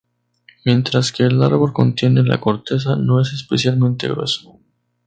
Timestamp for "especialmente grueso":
3.33-4.59